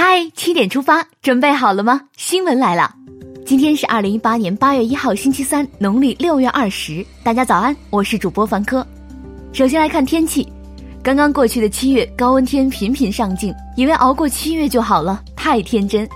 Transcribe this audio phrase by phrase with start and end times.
[0.00, 2.02] 嗨，七点出发，准备好了吗？
[2.16, 2.94] 新闻来了，
[3.44, 7.04] 今天是二零一八年八月一号，星期三，农历六月二十。
[7.24, 8.86] 大家早安，我是主播凡科。
[9.52, 10.46] 首先来看天气，
[11.02, 16.08] 刚刚过去的七月，高温天频频上镜，以为熬过七月就好了，太天真。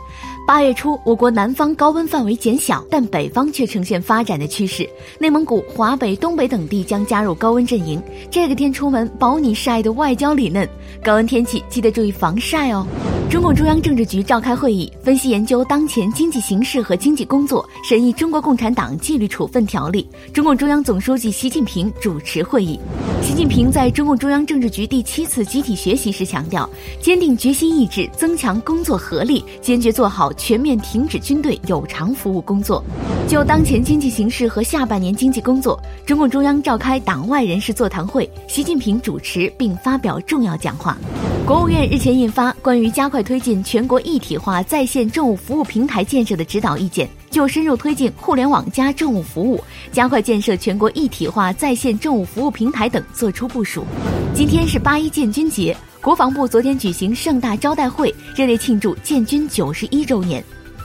[0.46, 4.88] 八月初，我国南方高温范围减小，但北方却呈现发展的趋势。
[5.18, 8.00] 内蒙古、华北、东北等地将加入高温阵营。
[8.30, 10.68] 这个天出门保你晒得外焦里嫩。
[11.02, 12.86] 高温天气记得注意防晒哦。
[13.30, 20.06] 中共中央政治局召开会议，分析研究当前经济形势和经济工作，审议《中国共产党纪律处分条例》。
[20.32, 22.78] 中共中央总书记习近平主持会议。
[23.22, 26.68] 习近平在中共中央政治局第七次集体学习时强调，
[27.00, 32.84] 坚定决心意志，增强工作合力，坚决做好全面停止军队有偿服务工作。
[33.26, 40.98] 就当前经济形势和下半年经济工作，中共中央召开党外人士座谈会，习近平主持并发表重要讲话。
[41.44, 47.04] 国务院日前印发《关于加快推进全国一体化在线政务服务平台建设的指导意见》。
[47.32, 53.84] 就深入推进互联网加政务服务，加快建设全国一体化在线政务服务平台等作出部署。
[54.32, 60.42] 今天是八一建军节，国防部昨天举行盛大招待会，热烈庆祝建军九十一周年。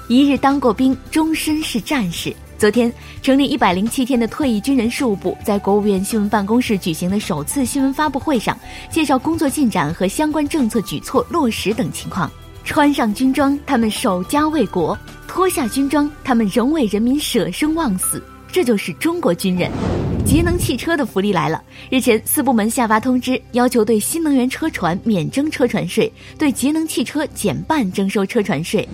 [0.08, 2.36] 一日当过兵，终身是战士。
[2.58, 2.92] 昨天，
[3.22, 8.58] 成立一百零七天的退役军人事务部在国务院新闻办公室举行的首次新闻发布会上，
[8.90, 12.32] 介绍工作进展和相关政策举措落实等情况。
[12.64, 14.98] 穿上军装，他们守家卫国。
[15.28, 19.70] 脱下军装，他们仍为人民舍生忘死，这就是中国军人。
[20.26, 21.64] 节能汽车的福利来了！
[21.92, 28.88] 日前，四部门下发通知，要求对新能源车船免征车船税，对节能汽车减半征收车船税。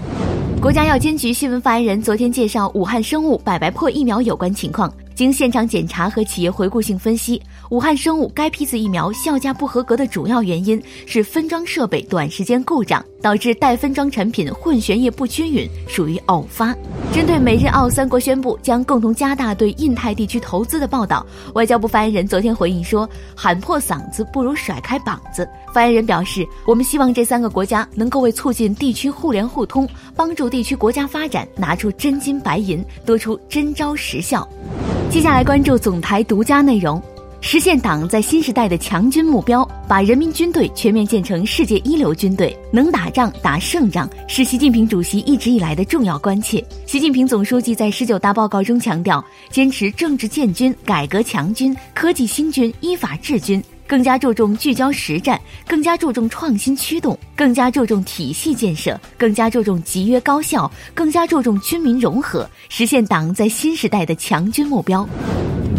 [0.64, 4.90] 国家药监局新闻发言人昨天介绍武汉生物百白破疫苗有关情况。
[5.16, 16.76] 经现场检查和企业回顾性分析，武汉生物该批次疫苗效价不合格的主要原因是分装设备短时间故障，导致待分装产品混悬液不均匀，属于偶发。
[17.14, 23.08] 针对美日澳三国宣布将共同加大对印太地区投资的报道，外交部发言人昨天回应说
[23.38, 34.48] ：“喊破嗓子不如甩开膀子。”发言人表示：“我们希望这三个国家能够为促进地区互联互通、帮助地区国家发展拿出真金白银，多出真招实效。”
[35.14, 37.00] 接下来关注总台独家内容，
[37.40, 46.66] 实现党在新时代的强军目标，把人民军队全面建成世界一流军队，能打仗打胜仗，是习近平主席一直以来的重要关切。
[46.88, 53.64] 习近平总书记在十九大报告中强调，坚持政治建军、改革强军、科技兴军、依法治军。
[53.88, 65.08] 更加注重聚焦实战，更加注重创新驱动，更加注重体系建设，更加注重集约高效，更加注重军民融合，实现党在新时代的强军目标。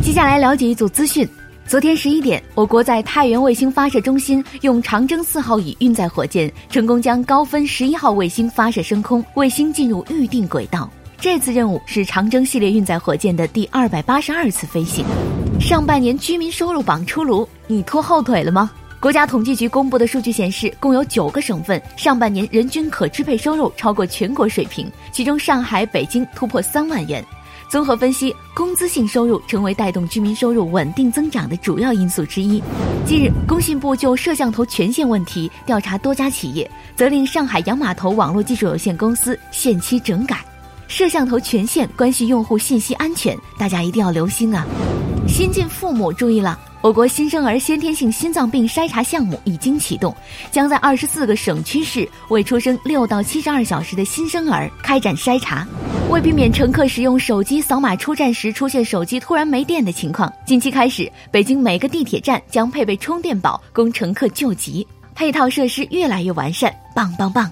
[0.02, 1.26] 接下来了解一组资讯：
[1.66, 10.90] 昨天十一点，我国在太原卫星发射中心用长征四号乙运载火箭成功将高分十一号卫星发射升空，卫星进入预定轨道。
[11.18, 15.02] 这次任务是长征系列运载火箭的第二百八十二次飞行。
[15.64, 18.70] 上半年居民收入榜出炉，你拖后腿了吗？
[19.00, 27.24] 国家统计局公布的数据显示，共有九个省份上半年人均可支配收入超过全国水平，其中上海、北京突破三万元。
[27.66, 32.62] 综合分析，工资性收入成为带动居民收入稳定增长的主要因素之一。
[33.06, 40.44] 近日，工信部就摄像头权限问题调查多家企业，责令上海洋码头网络技术有限公司限期整改。
[40.88, 44.66] 摄像头权限关系用户信息安全，大家一定要留心啊！
[45.34, 50.14] 新晋父母注意了，我国新生儿先天性心脏病筛查项目已经启动，
[50.52, 55.66] 将在二十四个省区市为出生六到七十二小时的新生儿开展筛查。
[56.08, 67.50] 为避免乘客使用手机扫码出站时出现手机突然没电的情况，近期开始，北京每个地铁站将配备充电宝供乘客救急，配套设施越来越完善，棒棒棒！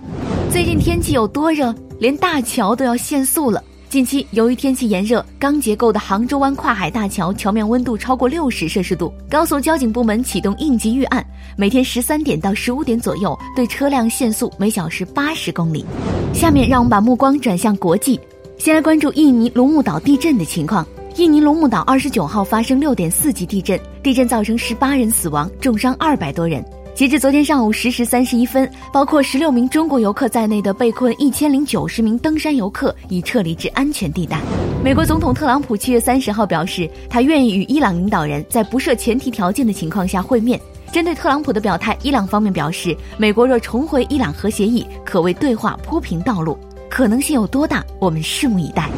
[0.52, 3.60] 最近天气有多热，连大桥都要限速了。
[3.92, 9.12] 近期，由于天气炎热，钢结构的杭州湾跨海大桥桥面温度超过六十摄氏度。
[9.28, 11.22] 高速交警部门启动应急预案，
[11.58, 15.84] 每天十三点到十五点左右对车辆限速每小时八十公里。
[16.32, 18.18] 下面让我们把目光转向国际，
[18.56, 20.86] 先来关注印尼龙目岛地震的情况。
[21.16, 26.64] 印尼龙目岛二十九号发生六点四级地震，地震造成十八人死亡，重伤二百多人。
[26.94, 34.38] 截至昨天上午十时三十一分，包括十六名中国游客在内的被困一千零九十名登山游客已撤离至安全地带。
[34.84, 40.60] 美国总统特朗普七月三十号表示，他愿意与伊朗领导人在不设前提条件的情况下会面。
[40.92, 46.58] 针对特朗普的表态，伊朗方面表示，美国若重回伊朗核协议，可为对话铺平道路。
[46.90, 47.82] 可能性有多大？
[47.98, 48.90] 我们拭目以待。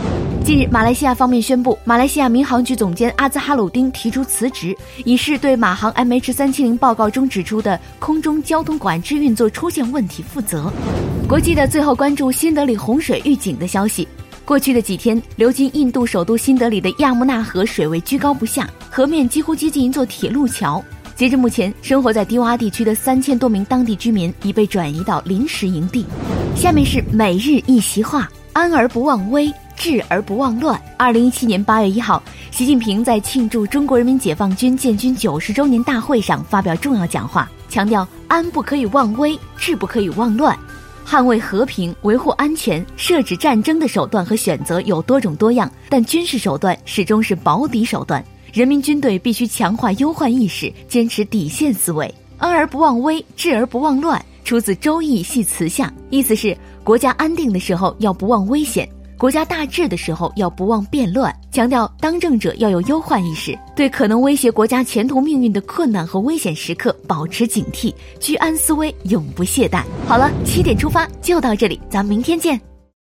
[0.45, 4.77] 近日，马来西亚方面宣布，马来西亚民航局总监阿兹哈鲁丁提出辞职，
[5.07, 10.71] 以示对马航 MH 三七零报告中指出的空中交通管制运作出现问题负责。
[11.27, 14.07] 国际的最后关注新德里洪水预警的消息。
[14.45, 20.85] 过去的几天，流经印度首都新德里的亚穆纳河水位居高不下，河面几乎接近一座铁路桥。
[21.17, 26.05] 截至目前，生活在低洼地区的三千多名当地居民已被转移到临时营地。
[26.55, 29.51] 下面是每日一席话：安而不忘危。
[29.85, 30.81] 治而不忘乱。
[30.97, 40.59] 二零一七年八月一号，习近平在庆祝中国人民解放军建军九十周年大会上发表重要讲话，强调安不可以忘危，治不可以忘乱。
[41.07, 48.25] 捍卫和平、维护安全、设置战争的手段和选择有多种多样，但军事手段始终是保底手段。
[48.55, 52.11] 人民军队必须强化忧患意识，坚持底线思维。
[52.39, 58.89] 安而不忘危，治而不忘乱，出自《周易》系辞下，意思是国家安定的时候要不忘危险。
[59.19, 69.83] 国家大治的时候要不忘变乱，强调当政者要有忧患意识，对可能威胁国家前途命运的困难和危险时刻保持警惕，居安思危，永不懈怠。
[70.07, 72.74] 好了，七点出发就到这里，咱们明天见。